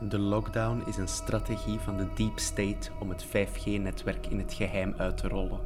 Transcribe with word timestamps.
De 0.00 0.18
lockdown 0.18 0.82
is 0.86 0.96
een 0.96 1.08
strategie 1.08 1.78
van 1.78 1.96
de 1.96 2.06
deep 2.14 2.38
state 2.38 2.90
om 3.00 3.08
het 3.10 3.26
5G-netwerk 3.26 4.26
in 4.26 4.38
het 4.38 4.52
geheim 4.52 4.94
uit 4.96 5.16
te 5.16 5.28
rollen. 5.28 5.60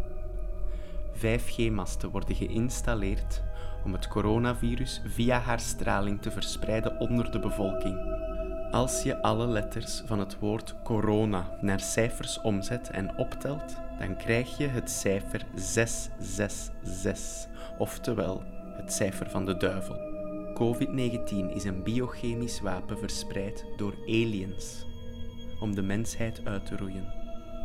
5G-masten 1.16 2.10
worden 2.10 2.34
geïnstalleerd 2.34 3.42
om 3.84 3.92
het 3.92 4.08
coronavirus 4.08 5.02
via 5.06 5.38
haar 5.38 5.60
straling 5.60 6.22
te 6.22 6.30
verspreiden 6.30 7.00
onder 7.00 7.30
de 7.30 7.38
bevolking. 7.38 8.26
Als 8.70 9.02
je 9.02 9.22
alle 9.22 9.46
letters 9.46 10.02
van 10.06 10.18
het 10.18 10.38
woord 10.38 10.74
corona 10.84 11.58
naar 11.60 11.80
cijfers 11.80 12.40
omzet 12.40 12.90
en 12.90 13.18
optelt, 13.18 13.76
dan 13.98 14.16
krijg 14.16 14.56
je 14.56 14.66
het 14.66 14.90
cijfer 14.90 15.46
666, 15.54 17.50
oftewel 17.78 18.42
het 18.76 18.92
cijfer 18.92 19.30
van 19.30 19.44
de 19.44 19.56
duivel. 19.56 20.07
COVID-19 20.62 21.54
is 21.54 21.64
een 21.64 21.82
biochemisch 21.82 22.60
wapen 22.60 22.98
verspreid 22.98 23.64
door 23.76 23.94
aliens 24.06 24.86
om 25.60 25.74
de 25.74 25.82
mensheid 25.82 26.40
uit 26.44 26.66
te 26.66 26.76
roeien. 26.76 27.12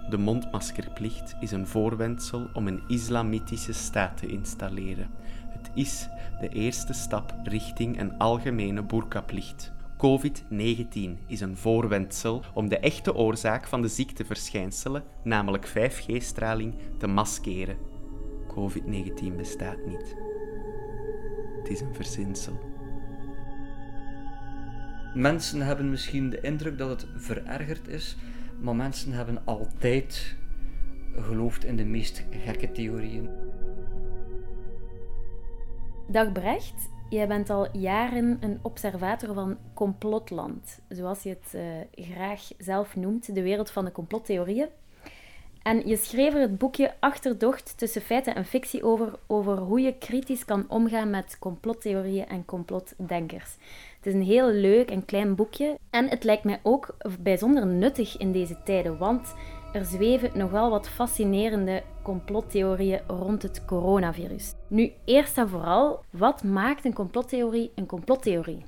De 0.09 0.17
mondmaskerplicht 0.17 1.35
is 1.39 1.51
een 1.51 1.67
voorwendsel 1.67 2.47
om 2.53 2.67
een 2.67 2.83
islamitische 2.87 3.73
staat 3.73 4.17
te 4.17 4.27
installeren. 4.27 5.09
Het 5.47 5.71
is 5.73 6.07
de 6.39 6.49
eerste 6.49 6.93
stap 6.93 7.35
richting 7.43 7.99
een 7.99 8.17
algemene 8.17 8.81
boerkaplicht. 8.81 9.71
COVID-19 9.97 11.25
is 11.27 11.41
een 11.41 11.57
voorwendsel 11.57 12.43
om 12.53 12.69
de 12.69 12.77
echte 12.77 13.15
oorzaak 13.15 13.67
van 13.67 13.81
de 13.81 13.87
ziekteverschijnselen, 13.87 15.03
namelijk 15.23 15.67
5G-straling, 15.67 16.73
te 16.97 17.07
maskeren. 17.07 17.77
COVID-19 18.47 19.35
bestaat 19.37 19.85
niet. 19.85 20.15
Het 21.57 21.69
is 21.69 21.81
een 21.81 21.95
verzinsel. 21.95 22.72
Mensen 25.13 25.61
hebben 25.61 25.89
misschien 25.89 26.29
de 26.29 26.41
indruk 26.41 26.77
dat 26.77 26.89
het 26.89 27.05
verergerd 27.15 27.87
is, 27.87 28.17
maar 28.59 28.75
mensen 28.75 29.11
hebben 29.11 29.41
altijd 29.45 30.35
geloofd 31.15 31.63
in 31.63 31.75
de 31.75 31.85
meest 31.85 32.25
gekke 32.29 32.71
theorieën. 32.71 33.29
Dag 36.07 36.31
Brecht, 36.31 36.89
jij 37.09 37.27
bent 37.27 37.49
al 37.49 37.77
jaren 37.77 38.37
een 38.39 38.59
observator 38.61 39.33
van 39.33 39.57
complotland, 39.73 40.79
zoals 40.89 41.23
je 41.23 41.29
het 41.29 41.53
uh, 41.55 42.05
graag 42.05 42.51
zelf 42.57 42.95
noemt, 42.95 43.35
de 43.35 43.41
wereld 43.41 43.71
van 43.71 43.85
de 43.85 43.91
complottheorieën. 43.91 44.67
En 45.63 45.87
je 45.87 45.95
schreef 45.95 46.33
er 46.33 46.41
het 46.41 46.57
boekje 46.57 46.93
Achterdocht 46.99 47.77
tussen 47.77 48.01
feiten 48.01 48.35
en 48.35 48.45
fictie 48.45 48.83
over, 48.83 49.13
over 49.27 49.57
hoe 49.57 49.81
je 49.81 49.97
kritisch 49.97 50.45
kan 50.45 50.65
omgaan 50.67 51.09
met 51.09 51.37
complottheorieën 51.39 52.27
en 52.27 52.45
complotdenkers. 52.45 53.55
Het 53.95 54.05
is 54.05 54.13
een 54.13 54.23
heel 54.23 54.51
leuk 54.51 54.91
en 54.91 55.05
klein 55.05 55.35
boekje 55.35 55.77
en 55.89 56.09
het 56.09 56.23
lijkt 56.23 56.43
mij 56.43 56.59
ook 56.63 56.95
bijzonder 57.19 57.65
nuttig 57.67 58.17
in 58.17 58.31
deze 58.31 58.57
tijden, 58.63 58.97
want 58.97 59.33
er 59.73 59.85
zweven 59.85 60.37
nog 60.37 60.51
wel 60.51 60.69
wat 60.69 60.89
fascinerende 60.89 61.83
complottheorieën 62.01 63.01
rond 63.07 63.41
het 63.41 63.65
coronavirus. 63.65 64.53
Nu, 64.67 64.91
eerst 65.05 65.37
en 65.37 65.49
vooral, 65.49 66.03
wat 66.09 66.43
maakt 66.43 66.85
een 66.85 66.93
complottheorie 66.93 67.71
een 67.75 67.85
complottheorie? 67.85 68.65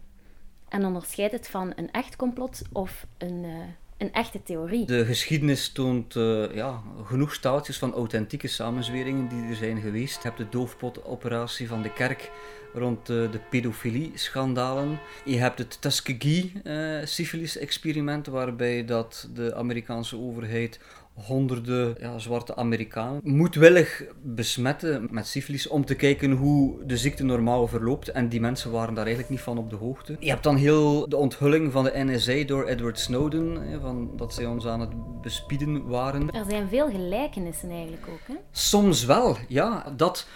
En 0.70 0.86
onderscheidt 0.86 1.34
het 1.34 1.48
van 1.48 1.74
een 1.76 1.92
echt 1.92 2.16
complot 2.16 2.62
of 2.72 3.06
een, 3.18 3.44
uh, 3.44 3.56
een 3.98 4.14
echte 4.14 4.44
theorie? 4.44 4.86
De 4.86 5.06
geschiedenis 5.06 5.70
toont 5.70 6.16
uh, 6.16 6.56
ja, 6.56 6.82
genoeg 7.04 7.34
staaltjes 7.34 7.78
van 7.78 7.94
authentieke 7.94 8.48
samenzweringen 8.48 9.28
die 9.28 9.44
er 9.50 9.56
zijn 9.56 9.82
geweest. 9.82 10.16
Je 10.16 10.28
hebt 10.28 10.38
de 10.38 10.50
doofpotoperatie 10.50 11.68
van 11.68 11.82
de 11.82 11.94
kerk 11.94 12.32
rond 12.74 13.06
de, 13.06 13.28
de 13.32 13.40
pedofilie-schandalen. 13.50 15.00
Je 15.26 15.38
hebt 15.38 15.58
het 15.58 15.82
Tuskegee-syphilis-experiment, 15.82 18.28
waarbij 18.28 18.86
dat 18.86 19.30
de 19.34 19.56
Amerikaanse 19.56 20.18
overheid 20.18 20.80
honderden 21.16 21.96
ja, 22.00 22.18
zwarte 22.18 22.56
Amerikanen 22.56 23.20
moedwillig 23.24 24.04
besmetten 24.22 25.08
met 25.12 25.28
syfilis 25.28 25.68
om 25.68 25.86
te 25.86 25.96
kijken 25.96 26.32
hoe 26.32 26.86
de 26.86 26.98
ziekte 26.98 27.24
normaal 27.24 27.68
verloopt. 27.68 28.12
En 28.12 28.30
die 28.30 28.40
mensen 28.40 28.72
waren 28.72 28.94
daar 28.94 29.06
eigenlijk 29.06 29.34
niet 29.34 29.44
van 29.44 29.58
op 29.58 29.70
de 29.70 29.76
hoogte. 29.76 30.16
Je 30.20 30.30
hebt 30.30 30.44
dan 30.44 30.56
heel 30.56 31.10
de 31.10 31.18
onthulling 31.18 31.72
van 31.72 31.84
de 31.84 31.92
NSA 31.96 32.44
door 32.44 32.66
Edward 32.66 33.00
Snowden, 33.00 33.80
van 33.82 34.10
dat 34.16 34.34
zij 34.34 34.46
ons 34.46 34.68
aan 34.68 34.80
het 34.80 35.22
bespieden 35.22 35.88
waren. 35.88 36.32
Er 36.32 36.46
zijn 36.50 36.70
veel 36.70 36.90
gelijkenissen 36.90 37.70
eigenlijk 37.70 38.04
ook. 38.10 38.28
Hè? 38.28 38.34
Soms 38.52 39.06
wel, 39.06 39.38
ja. 39.48 39.94
Dat 39.96 40.28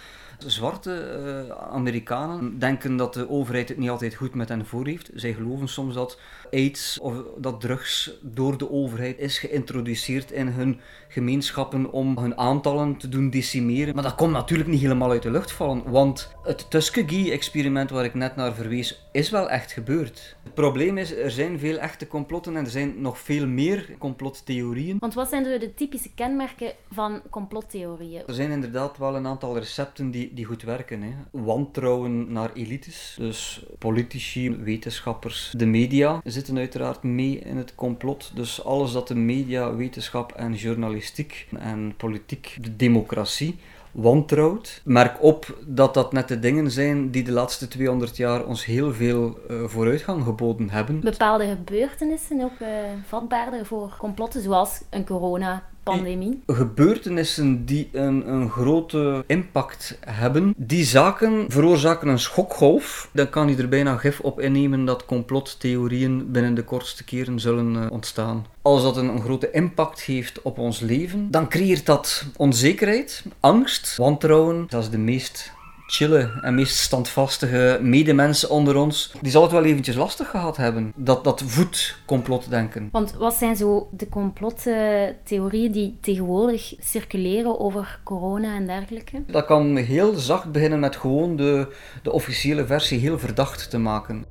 zwarte 0.47 1.21
uh, 1.47 1.55
Amerikanen 1.57 2.59
denken 2.59 2.97
dat 2.97 3.13
de 3.13 3.29
overheid 3.29 3.69
het 3.69 3.77
niet 3.77 3.89
altijd 3.89 4.15
goed 4.15 4.35
met 4.35 4.49
hen 4.49 4.65
voor 4.65 4.87
heeft. 4.87 5.09
Zij 5.13 5.33
geloven 5.33 5.67
soms 5.67 5.93
dat 5.93 6.19
aids 6.51 6.99
of 6.99 7.13
dat 7.37 7.61
drugs 7.61 8.11
door 8.21 8.57
de 8.57 8.71
overheid 8.71 9.19
is 9.19 9.39
geïntroduceerd 9.39 10.31
in 10.31 10.47
hun 10.47 10.79
gemeenschappen 11.07 11.91
om 11.91 12.17
hun 12.17 12.37
aantallen 12.37 12.97
te 12.97 13.09
doen 13.09 13.29
decimeren. 13.29 13.93
Maar 13.93 14.03
dat 14.03 14.15
komt 14.15 14.31
natuurlijk 14.31 14.69
niet 14.69 14.81
helemaal 14.81 15.11
uit 15.11 15.23
de 15.23 15.31
lucht 15.31 15.51
vallen, 15.51 15.91
want 15.91 16.35
het 16.43 16.69
Tuskegee-experiment 16.69 17.89
waar 17.89 18.05
ik 18.05 18.13
net 18.13 18.35
naar 18.35 18.53
verwees, 18.53 19.07
is 19.11 19.29
wel 19.29 19.49
echt 19.49 19.71
gebeurd. 19.71 20.35
Het 20.43 20.53
probleem 20.53 20.97
is, 20.97 21.15
er 21.15 21.31
zijn 21.31 21.59
veel 21.59 21.77
echte 21.77 22.07
complotten 22.07 22.55
en 22.55 22.63
er 22.63 22.71
zijn 22.71 23.01
nog 23.01 23.19
veel 23.19 23.47
meer 23.47 23.95
complottheorieën. 23.97 24.97
Want 24.99 25.13
wat 25.13 25.29
zijn 25.29 25.43
de 25.43 25.73
typische 25.73 26.13
kenmerken 26.13 26.71
van 26.91 27.21
complottheorieën? 27.29 28.23
Er 28.27 28.33
zijn 28.33 28.51
inderdaad 28.51 28.97
wel 28.97 29.15
een 29.15 29.27
aantal 29.27 29.57
recepten 29.57 30.11
die, 30.11 30.28
die 30.33 30.45
goed 30.45 30.63
werken. 30.63 31.01
Hè. 31.01 31.11
Wantrouwen 31.31 32.31
naar 32.31 32.53
elites, 32.53 33.15
dus 33.17 33.65
politici, 33.77 34.55
wetenschappers, 34.55 35.53
de 35.57 35.65
media 35.65 36.21
zitten 36.23 36.57
uiteraard 36.57 37.03
mee 37.03 37.39
in 37.39 37.57
het 37.57 37.75
complot. 37.75 38.31
Dus 38.35 38.63
alles 38.63 38.91
dat 38.91 39.07
de 39.07 39.15
media, 39.15 39.75
wetenschap 39.75 40.31
en 40.31 40.53
journalistiek 40.53 41.47
en 41.59 41.93
politiek, 41.97 42.57
de 42.61 42.75
democratie 42.75 43.57
wantrouwt. 43.91 44.81
Merk 44.83 45.23
op 45.23 45.57
dat 45.65 45.93
dat 45.93 46.13
net 46.13 46.27
de 46.27 46.39
dingen 46.39 46.71
zijn 46.71 47.11
die 47.11 47.23
de 47.23 47.31
laatste 47.31 47.67
200 47.67 48.17
jaar 48.17 48.45
ons 48.45 48.65
heel 48.65 48.93
veel 48.93 49.39
uh, 49.49 49.63
vooruitgang 49.65 50.23
geboden 50.23 50.69
hebben. 50.69 50.99
Bepaalde 50.99 51.47
gebeurtenissen 51.47 52.41
ook 52.41 52.59
uh, 52.61 52.67
vatbaarder 53.07 53.65
voor 53.65 53.95
complotten, 53.97 54.41
zoals 54.41 54.81
een 54.89 55.05
corona 55.05 55.63
pandemie? 55.83 56.41
Gebeurtenissen 56.47 57.65
die 57.65 57.89
een, 57.91 58.29
een 58.29 58.49
grote 58.49 59.23
impact 59.27 59.97
hebben, 60.05 60.53
die 60.57 60.85
zaken 60.85 61.45
veroorzaken 61.47 62.07
een 62.07 62.19
schokgolf. 62.19 63.09
Dan 63.13 63.29
kan 63.29 63.49
je 63.49 63.55
er 63.55 63.69
bijna 63.69 63.97
gif 63.97 64.19
op 64.19 64.39
innemen 64.39 64.85
dat 64.85 65.05
complottheorieën 65.05 66.31
binnen 66.31 66.53
de 66.53 66.63
kortste 66.63 67.03
keren 67.03 67.39
zullen 67.39 67.75
uh, 67.75 67.91
ontstaan. 67.91 68.45
Als 68.61 68.83
dat 68.83 68.97
een, 68.97 69.07
een, 69.07 69.21
grote 69.21 69.51
impact 69.51 70.01
heeft 70.01 70.41
op 70.41 70.57
ons 70.57 70.79
leven, 70.79 71.31
dan 71.31 71.49
creëert 71.49 71.85
dat 71.85 72.25
onzekerheid, 72.37 73.23
angst, 73.39 73.97
wantrouwen. 73.97 74.65
Dat 74.69 74.83
is 74.83 74.89
de 74.89 74.97
meest 74.97 75.51
chille 75.91 76.31
en 76.41 76.55
meest 76.55 76.75
standvastige 76.75 77.79
medemensen 77.81 78.49
onder 78.49 78.75
ons, 78.75 79.11
die 79.21 79.31
zal 79.31 79.41
het 79.41 79.51
wel 79.51 79.63
eventjes 79.63 79.95
lastig 79.95 80.29
gehad 80.29 80.57
hebben. 80.57 80.93
Dat, 80.95 81.23
dat 81.23 81.41
voedt 81.41 81.97
complotdenken. 82.05 82.89
Want 82.91 83.13
wat 83.13 83.33
zijn 83.33 83.55
zo 83.55 83.89
de 83.91 84.09
complottheorieën 84.09 85.71
die 85.71 85.97
tegenwoordig 86.01 86.73
circuleren 86.79 87.59
over 87.59 87.99
corona 88.03 88.55
en 88.55 88.65
dergelijke? 88.65 89.23
Dat 89.27 89.45
kan 89.45 89.75
heel 89.75 90.13
zacht 90.13 90.51
beginnen 90.51 90.79
met 90.79 90.95
gewoon 90.95 91.35
de, 91.35 91.75
de 92.03 92.11
officiële 92.11 92.65
versie 92.65 92.99
heel 92.99 93.19
verdacht 93.19 93.69
te 93.69 93.77
maken. 93.77 94.25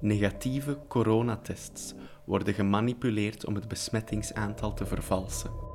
Negatieve 0.00 0.78
coronatests 0.88 1.94
worden 2.24 2.54
gemanipuleerd 2.54 3.46
om 3.46 3.54
het 3.54 3.68
besmettingsaantal 3.68 4.74
te 4.74 4.86
vervalsen 4.86 5.67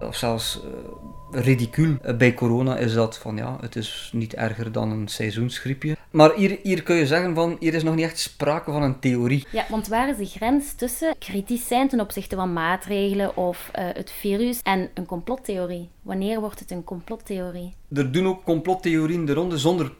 of 0.00 0.16
zelfs 0.16 0.60
uh, 0.64 1.42
ridicuul 1.42 1.96
bij 2.18 2.34
corona 2.34 2.76
is 2.76 2.94
dat 2.94 3.18
van 3.18 3.36
ja, 3.36 3.56
het 3.60 3.76
is 3.76 4.10
niet 4.12 4.34
erger 4.34 4.72
dan 4.72 4.90
een 4.90 5.08
seizoensgriepje. 5.08 5.96
Maar 6.10 6.34
hier, 6.34 6.58
hier 6.62 6.82
kun 6.82 6.96
je 6.96 7.06
zeggen 7.06 7.34
van, 7.34 7.56
hier 7.60 7.74
is 7.74 7.82
nog 7.82 7.94
niet 7.94 8.04
echt 8.04 8.18
sprake 8.18 8.72
van 8.72 8.82
een 8.82 8.98
theorie. 8.98 9.46
Ja, 9.50 9.64
want 9.70 9.88
waar 9.88 10.08
is 10.08 10.16
de 10.16 10.38
grens 10.38 10.74
tussen 10.74 11.14
kritisch 11.18 11.66
zijn 11.66 11.88
ten 11.88 12.00
opzichte 12.00 12.36
van 12.36 12.52
maatregelen 12.52 13.36
of 13.36 13.70
uh, 13.78 13.84
het 13.92 14.10
virus 14.10 14.60
en 14.62 14.88
een 14.94 15.06
complottheorie? 15.06 15.88
Wanneer 16.02 16.40
wordt 16.40 16.58
het 16.58 16.70
een 16.70 16.84
complottheorie? 16.84 17.74
Er 17.92 18.12
doen 18.12 18.26
ook 18.26 18.44
complottheorieën 18.44 19.24
de 19.24 19.32
ronde 19.32 19.58
zonder, 19.58 19.92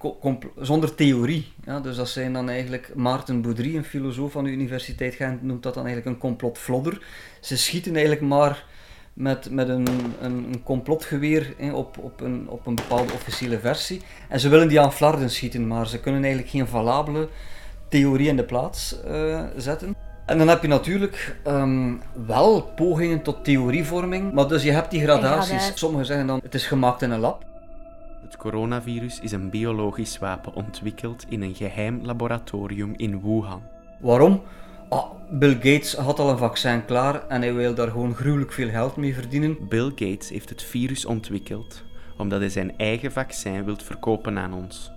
zonder 0.57 0.95
theorie. 0.95 1.53
Ja, 1.65 1.81
dus 1.81 1.97
dat 1.97 2.09
zijn 2.09 2.33
dan 2.33 2.49
eigenlijk 2.49 2.93
Maarten 2.95 3.43
Boudry, 3.43 3.77
een 3.77 3.85
filosoof 3.85 4.33
van 4.33 4.45
de 4.45 4.51
Universiteit 4.51 5.15
Gent, 5.15 5.43
noemt 5.43 5.63
dat 5.63 5.75
dan 5.75 5.87
eigenlijk 5.87 6.15
een 6.15 6.21
complotflodder. 6.21 7.03
Ze 7.41 7.57
schieten 7.57 7.93
eigenlijk 7.93 8.27
maar 8.27 8.65
met, 9.19 9.51
met 9.51 9.69
een, 9.69 9.87
een, 10.21 10.33
een 10.53 10.63
complotgeweer 10.63 11.55
hè, 11.57 11.73
op, 11.73 11.99
op, 11.99 12.21
een, 12.21 12.47
op 12.49 12.67
een 12.67 12.75
bepaalde 12.75 13.13
officiële 13.13 13.59
versie. 13.59 14.03
En 14.29 14.41
ze 14.41 14.49
willen 14.49 14.69
die 14.69 14.81
aan 14.81 14.93
flarden 14.93 15.31
schieten, 15.31 15.67
maar 15.67 15.87
ze 15.87 16.01
kunnen 16.01 16.23
eigenlijk 16.23 16.53
geen 16.53 16.67
valabele 16.67 17.29
theorie 17.89 18.29
in 18.29 18.37
de 18.37 18.45
plaats 18.45 18.97
uh, 19.09 19.45
zetten. 19.57 19.95
En 20.27 20.39
dan 20.39 20.49
heb 20.49 20.63
je 20.63 20.69
natuurlijk 20.69 21.37
um, 21.47 22.01
wel 22.27 22.63
pogingen 22.63 23.23
tot 23.23 23.45
theorievorming, 23.45 24.33
maar 24.33 24.49
dus 24.49 24.63
je 24.63 24.73
hebt 24.73 24.91
die 24.91 25.03
gradaties. 25.03 25.73
Sommigen 25.75 26.07
zeggen 26.07 26.27
dan 26.27 26.41
het 26.43 26.55
is 26.55 26.67
gemaakt 26.67 27.03
in 27.03 27.11
een 27.11 27.21
lab. 27.21 27.45
Het 28.23 28.37
coronavirus 28.37 29.21
is 29.21 29.33
een 29.33 29.51
biologisch 29.51 30.19
wapen 30.19 30.55
ontwikkeld 30.55 31.25
in 31.29 31.43
een 31.43 31.55
geheim 31.55 32.01
laboratorium 32.03 32.93
in 32.97 33.21
Wuhan. 33.23 33.63
Waarom? 34.01 34.43
Ah, 34.89 35.05
Bill 35.31 35.55
Gates 35.55 35.95
had 35.95 36.19
al 36.19 36.31
een 36.31 36.39
vaccin 36.39 36.85
klaar 36.85 37.27
en 37.29 37.41
hij 37.43 37.55
wil 37.55 37.75
daar 37.75 37.91
gewoon 37.91 38.15
gruwelijk 38.15 38.53
veel 38.53 38.69
geld 38.69 38.97
mee 38.97 39.15
verdienen. 39.15 39.69
Bill 39.69 39.89
Gates 39.89 40.29
heeft 40.29 40.49
het 40.49 40.63
virus 40.63 41.05
ontwikkeld 41.05 41.87
omdat 42.19 42.41
hij 42.41 42.49
zijn 42.49 42.79
eigen 42.79 43.13
vaccin 43.13 43.65
wilt 43.65 43.83
verkopen 43.83 44.39
aan 44.39 44.55
ons. 44.55 44.93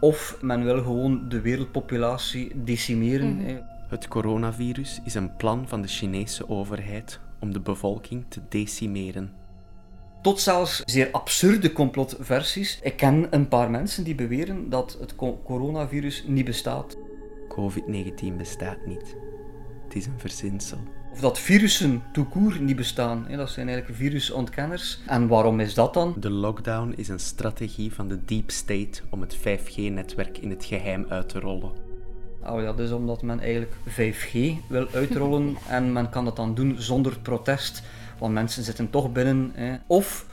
Of 0.00 0.38
men 0.40 0.64
wil 0.64 0.82
gewoon 0.82 1.28
de 1.28 1.40
wereldpopulatie 1.40 2.62
decimeren. 2.64 3.36
Mhm. 3.36 3.56
Het 3.88 4.08
coronavirus 4.08 5.00
is 5.04 5.14
een 5.14 5.36
plan 5.36 5.68
van 5.68 5.82
de 5.82 5.88
Chinese 5.88 6.48
overheid 6.48 7.20
om 7.40 7.52
de 7.52 7.60
bevolking 7.60 8.24
te 8.28 8.40
decimeren. 8.48 9.32
Tot 10.22 10.40
zelfs 10.40 10.82
zeer 10.84 11.10
absurde 11.10 11.72
complotversies. 11.72 12.78
Ik 12.82 12.96
ken 12.96 13.26
een 13.30 13.48
paar 13.48 13.70
mensen 13.70 14.04
die 14.04 14.14
beweren 14.14 14.70
dat 14.70 14.96
het 15.00 15.16
co- 15.16 15.40
coronavirus 15.44 16.24
niet 16.26 16.44
bestaat. 16.44 16.96
COVID-19 17.48 18.36
bestaat 18.36 18.86
niet. 18.86 19.16
Het 19.84 19.96
is 19.96 20.06
een 20.06 20.18
verzinsel. 20.18 20.78
Of 21.12 21.20
dat 21.20 21.38
virussen 21.38 22.02
court 22.30 22.60
niet 22.60 22.76
bestaan. 22.76 23.24
hè. 23.28 23.36
Dat 23.36 23.50
zijn 23.50 23.68
eigenlijk 23.68 23.98
virusontkenners. 23.98 25.00
En 25.06 25.28
waarom 25.28 25.60
is 25.60 25.74
dat 25.74 25.94
dan? 25.94 26.14
De 26.18 26.30
lockdown 26.30 26.92
is 26.96 27.08
een 27.08 27.20
strategie 27.20 27.94
van 27.94 28.08
de 28.08 28.24
deep 28.24 28.50
state 28.50 29.00
om 29.10 29.20
het 29.20 29.36
5G-netwerk 29.36 30.38
in 30.38 30.50
het 30.50 30.64
geheim 30.64 31.06
uit 31.08 31.28
te 31.28 31.40
rollen. 31.40 31.72
Oh, 32.42 32.62
dat 32.62 32.78
is 32.78 32.90
omdat 32.90 33.22
men 33.22 33.40
eigenlijk 33.40 33.72
5G 33.88 34.38
wil 34.68 34.88
uitrollen 34.92 35.56
en 35.68 35.92
men 35.92 36.10
kan 36.10 36.24
dat 36.24 36.36
dan 36.36 36.54
doen 36.54 36.76
zonder 36.78 37.18
protest, 37.22 37.82
want 38.18 38.32
mensen 38.32 38.62
zitten 38.62 38.90
toch 38.90 39.12
binnen. 39.12 39.50
Hè. 39.54 39.76
Of 39.86 40.26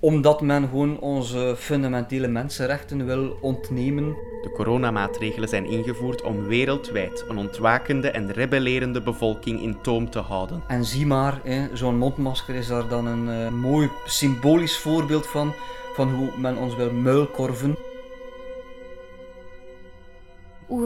omdat 0.00 0.40
men 0.40 0.68
gewoon 0.68 1.00
onze 1.00 1.54
fundamentele 1.58 2.28
mensenrechten 2.28 3.06
wil 3.06 3.38
ontnemen. 3.40 4.16
De 4.42 4.50
coronamaatregelen 4.54 5.48
zijn 5.48 5.64
ingevoerd 5.64 6.22
om 6.22 6.46
wereldwijd 6.46 7.24
een 7.28 7.38
ontwakende 7.38 8.10
en 8.10 8.32
rebellerende 8.32 9.02
bevolking 9.02 9.62
in 9.62 9.80
toom 9.82 10.10
te 10.10 10.18
houden. 10.18 10.62
En 10.66 10.84
zie 10.84 11.06
maar, 11.06 11.40
zo'n 11.72 11.98
mondmasker 11.98 12.54
is 12.54 12.66
daar 12.66 12.88
dan 12.88 13.06
een 13.06 13.28
eh, 13.28 13.52
mooi 13.52 13.90
symbolisch 14.06 14.78
voorbeeld 14.78 15.26
van, 15.26 15.52
van 15.94 16.14
hoe 16.14 16.30
men 16.36 16.56
ons 16.56 16.76
wil 16.76 16.92
muilkorven. 16.92 17.76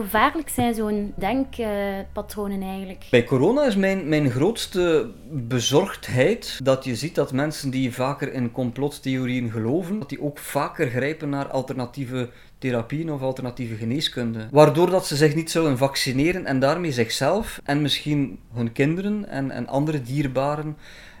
Gevaarlijk 0.03 0.49
zijn 0.49 0.73
zo'n 0.73 1.13
denkpatronen 1.17 2.61
eigenlijk? 2.61 3.05
Bij 3.09 3.23
corona 3.23 3.65
is 3.65 3.75
mijn, 3.75 4.07
mijn 4.07 4.31
grootste 4.31 5.11
bezorgdheid 5.31 6.59
dat 6.63 6.85
je 6.85 6.95
ziet 6.95 7.15
dat 7.15 7.31
mensen 7.31 7.69
die 7.69 7.93
vaker 7.93 8.33
in 8.33 8.51
complottheorieën 8.51 9.51
geloven, 9.51 9.99
dat 9.99 10.09
die 10.09 10.21
ook 10.21 10.37
vaker 10.37 10.89
grijpen 10.89 11.29
naar 11.29 11.47
alternatieve 11.47 12.29
therapieën 12.57 13.11
of 13.11 13.21
alternatieve 13.21 13.75
geneeskunde. 13.75 14.47
Waardoor 14.51 14.89
dat 14.89 15.05
ze 15.05 15.15
zich 15.15 15.35
niet 15.35 15.51
zullen 15.51 15.77
vaccineren 15.77 16.45
en 16.45 16.59
daarmee 16.59 16.91
zichzelf 16.91 17.61
en 17.63 17.81
misschien 17.81 18.39
hun 18.53 18.71
kinderen 18.71 19.29
en, 19.29 19.51
en 19.51 19.67
andere 19.67 20.01
dierbaren 20.01 20.77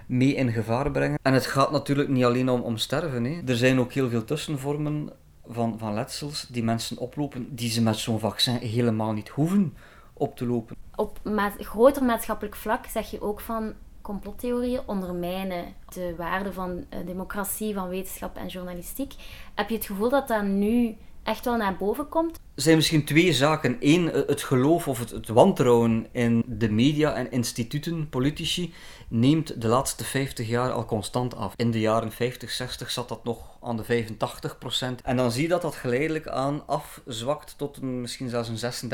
mee 0.07 0.35
in 0.35 0.51
gevaar 0.51 0.91
brengen. 0.91 1.19
En 1.21 1.33
het 1.33 1.45
gaat 1.45 1.71
natuurlijk 1.71 2.09
niet 2.09 2.23
alleen 2.23 2.49
om, 2.49 2.61
om 2.61 2.77
sterven. 2.77 3.25
Er 3.25 3.55
zijn 3.55 3.79
ook 3.79 3.93
heel 3.93 4.09
veel 4.09 4.23
tussenvormen 4.23 5.09
van, 5.47 5.77
van 5.79 5.93
letsels 5.93 6.47
die 6.49 6.63
mensen 6.63 6.97
oplopen 6.97 7.55
die 7.55 7.69
ze 7.69 7.81
met 7.81 7.97
zo'n 7.97 8.19
vaccin 8.19 8.55
helemaal 8.55 9.11
niet 9.11 9.29
hoeven 9.29 9.77
op 10.13 10.37
te 10.37 10.45
lopen. 10.45 10.75
Op 10.95 11.19
ma- 11.23 11.53
groter 11.57 12.03
maatschappelijk 12.03 12.55
vlak 12.55 12.85
zeg 12.85 13.11
je 13.11 13.21
ook 13.21 13.39
van 13.39 13.73
complottheorieën 14.01 14.81
ondermijnen 14.85 15.65
de 15.93 16.13
waarde 16.17 16.53
van 16.53 16.85
eh, 16.89 17.05
democratie, 17.05 17.73
van 17.73 17.87
wetenschap 17.89 18.37
en 18.37 18.47
journalistiek. 18.47 19.13
Heb 19.55 19.69
je 19.69 19.75
het 19.75 19.85
gevoel 19.85 20.09
dat 20.09 20.27
dat 20.27 20.43
nu 20.43 20.95
echt 21.23 21.45
wel 21.45 21.57
naar 21.57 21.75
boven 21.77 22.09
komt? 22.09 22.39
Er 22.55 22.61
zijn 22.61 22.75
misschien 22.75 23.05
twee 23.05 23.33
zaken. 23.33 23.77
Eén, 23.79 24.05
het 24.05 24.43
geloof 24.43 24.87
of 24.87 24.99
het, 24.99 25.27
wantrouwen 25.27 26.07
in 26.11 26.43
de 26.47 26.71
media 26.71 27.13
en 27.13 27.31
instituten, 27.31 28.09
politici, 28.09 28.73
neemt 29.07 29.61
de 29.61 29.67
laatste 29.67 30.03
50 30.03 30.47
jaar 30.47 30.71
al 30.71 30.85
constant 30.85 31.35
af. 31.35 31.53
In 31.55 31.71
de 31.71 31.79
jaren 31.79 32.11
50, 32.11 32.51
60 32.51 32.91
zat 32.91 33.09
dat 33.09 33.23
nog 33.23 33.57
aan 33.61 33.77
de 33.77 34.05
85% 34.05 35.03
En 35.03 35.17
dan 35.17 35.31
zie 35.31 35.41
je 35.41 35.47
dat 35.47 35.61
dat 35.61 35.75
geleidelijk 35.75 36.27
aan 36.27 36.67
afzwakt 36.67 37.57
tot 37.57 37.77
een, 37.77 38.01
misschien 38.01 38.29
zelfs 38.29 38.49
een 38.49 38.91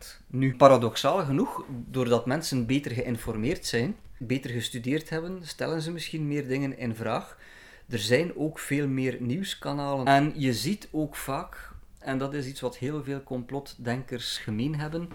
36% 0.00 0.06
Nu, 0.26 0.56
paradoxaal 0.56 1.24
genoeg, 1.24 1.64
doordat 1.68 2.26
mensen 2.26 2.66
beter 2.66 2.90
geïnformeerd 2.90 3.66
zijn, 3.66 3.96
beter 4.18 4.50
gestudeerd 4.50 5.08
hebben, 5.08 5.40
stellen 5.44 5.82
ze 5.82 5.92
misschien 5.92 6.28
meer 6.28 6.48
dingen 6.48 6.78
in 6.78 6.94
vraag. 6.94 7.36
Er 7.92 7.98
zijn 7.98 8.36
ook 8.36 8.58
veel 8.58 8.88
meer 8.88 9.16
nieuwskanalen. 9.20 10.06
En 10.06 10.32
je 10.36 10.54
ziet 10.54 10.88
ook 10.90 11.16
vaak, 11.16 11.72
en 11.98 12.18
dat 12.18 12.34
is 12.34 12.46
iets 12.46 12.60
wat 12.60 12.76
heel 12.76 13.04
veel 13.04 13.22
complotdenkers 13.22 14.38
gemeen 14.38 14.74
hebben, 14.74 15.08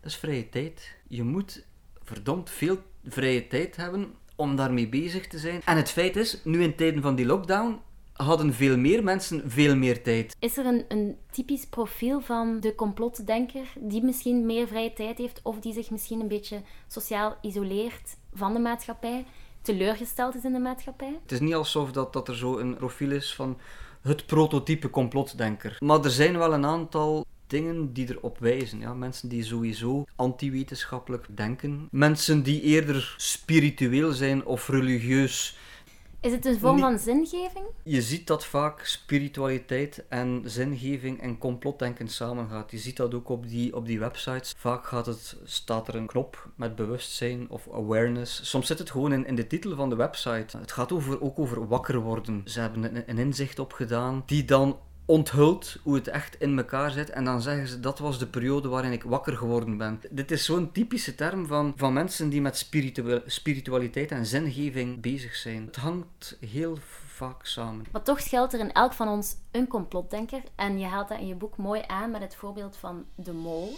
dat 0.00 0.10
is 0.10 0.16
vrije 0.16 0.48
tijd. 0.48 0.96
Je 1.08 1.22
moet 1.22 1.64
verdomd 2.02 2.50
veel 2.50 2.78
vrije 3.04 3.46
tijd 3.46 3.76
hebben 3.76 4.14
om 4.36 4.56
daarmee 4.56 4.88
bezig 4.88 5.26
te 5.26 5.38
zijn. 5.38 5.60
En 5.64 5.76
het 5.76 5.90
feit 5.90 6.16
is, 6.16 6.40
nu 6.44 6.62
in 6.62 6.74
tijden 6.74 7.02
van 7.02 7.14
die 7.14 7.26
lockdown, 7.26 7.80
hadden 8.12 8.54
veel 8.54 8.76
meer 8.76 9.04
mensen 9.04 9.50
veel 9.50 9.76
meer 9.76 10.02
tijd. 10.02 10.36
Is 10.38 10.56
er 10.56 10.66
een, 10.66 10.84
een 10.88 11.16
typisch 11.30 11.66
profiel 11.66 12.20
van 12.20 12.60
de 12.60 12.74
complotdenker 12.74 13.72
die 13.80 14.02
misschien 14.02 14.46
meer 14.46 14.66
vrije 14.66 14.92
tijd 14.92 15.18
heeft 15.18 15.40
of 15.42 15.58
die 15.58 15.72
zich 15.72 15.90
misschien 15.90 16.20
een 16.20 16.28
beetje 16.28 16.62
sociaal 16.86 17.36
isoleert 17.42 18.16
van 18.34 18.52
de 18.52 18.58
maatschappij, 18.58 19.24
teleurgesteld 19.62 20.34
is 20.34 20.44
in 20.44 20.52
de 20.52 20.58
maatschappij? 20.58 21.18
Het 21.22 21.32
is 21.32 21.40
niet 21.40 21.54
alsof 21.54 21.92
dat, 21.92 22.12
dat 22.12 22.28
er 22.28 22.36
zo 22.36 22.58
een 22.58 22.76
profiel 22.76 23.10
is 23.10 23.34
van 23.34 23.58
het 24.02 24.26
prototype 24.26 24.90
complotdenker. 24.90 25.76
Maar 25.78 26.04
er 26.04 26.10
zijn 26.10 26.38
wel 26.38 26.52
een 26.52 26.66
aantal 26.66 27.26
dingen 27.46 27.92
die 27.92 28.10
erop 28.10 28.38
wijzen. 28.38 28.80
Ja? 28.80 28.94
Mensen 28.94 29.28
die 29.28 29.44
sowieso 29.44 30.04
anti-wetenschappelijk 30.16 31.26
denken. 31.36 31.88
Mensen 31.90 32.42
die 32.42 32.60
eerder 32.60 33.14
spiritueel 33.16 34.12
zijn 34.12 34.44
of 34.44 34.68
religieus. 34.68 35.56
Is 36.22 36.32
het 36.32 36.46
een 36.46 36.58
vorm 36.58 36.74
Nee. 36.74 36.84
van 36.84 36.98
zingeving? 36.98 37.64
Je 37.82 38.02
ziet 38.02 38.26
dat 38.26 38.44
vaak 38.44 38.84
spiritualiteit 38.84 40.04
en 40.08 40.42
zingeving 40.44 41.20
en 41.20 41.38
complotdenken 41.38 42.08
samengaat. 42.08 42.70
Je 42.70 42.78
ziet 42.78 42.96
dat 42.96 43.14
ook 43.14 43.28
op 43.28 43.48
die, 43.48 43.76
op 43.76 43.86
die 43.86 43.98
websites. 43.98 44.54
Vaak 44.56 44.86
gaat 44.86 45.06
het, 45.06 45.36
staat 45.44 45.88
er 45.88 45.94
een 45.94 46.06
knop 46.06 46.48
met 46.56 46.74
bewustzijn 46.76 47.50
of 47.50 47.68
awareness. 47.72 48.50
Soms 48.50 48.66
zit 48.66 48.78
het 48.78 48.90
gewoon 48.90 49.12
in, 49.12 49.26
in 49.26 49.34
de 49.34 49.46
titel 49.46 49.76
van 49.76 49.88
de 49.88 49.96
website. 49.96 50.58
Het 50.58 50.72
gaat 50.72 50.92
over, 50.92 51.20
ook 51.20 51.38
over 51.38 51.68
wakker 51.68 52.00
worden. 52.00 52.42
Ze 52.44 52.60
hebben 52.60 52.96
een, 52.96 53.02
een 53.06 53.18
inzicht 53.18 53.58
opgedaan 53.58 54.22
die 54.26 54.44
dan 54.44 54.78
onthult 55.04 55.76
hoe 55.82 55.94
het 55.94 56.08
echt 56.08 56.40
in 56.40 56.58
elkaar 56.58 56.90
zit. 56.90 57.10
En 57.10 57.24
dan 57.24 57.42
zeggen 57.42 57.68
ze, 57.68 57.80
dat 57.80 57.98
was 57.98 58.18
de 58.18 58.26
periode 58.26 58.68
waarin 58.68 58.92
ik 58.92 59.02
wakker 59.02 59.36
geworden 59.36 59.76
ben. 59.76 60.00
Dit 60.10 60.30
is 60.30 60.44
zo'n 60.44 60.72
typische 60.72 61.14
term 61.14 61.46
van, 61.46 61.72
van 61.76 61.92
mensen 61.92 62.28
die 62.28 62.40
met 62.40 62.56
spiritu- 62.56 63.22
spiritualiteit 63.26 64.10
en 64.10 64.26
zingeving 64.26 65.00
bezig 65.00 65.34
zijn. 65.34 65.66
Het 65.66 65.76
hangt 65.76 66.36
heel 66.40 66.78
vaak 67.06 67.46
samen. 67.46 67.86
Maar 67.92 68.02
toch 68.02 68.20
schuilt 68.20 68.52
er 68.52 68.60
in 68.60 68.72
elk 68.72 68.92
van 68.92 69.08
ons 69.08 69.36
een 69.50 69.66
complotdenker. 69.66 70.42
En 70.54 70.78
je 70.78 70.86
haalt 70.86 71.08
dat 71.08 71.18
in 71.18 71.26
je 71.26 71.34
boek 71.34 71.56
mooi 71.56 71.82
aan 71.86 72.10
met 72.10 72.20
het 72.20 72.34
voorbeeld 72.34 72.76
van 72.76 73.04
de 73.14 73.32
mol. 73.32 73.76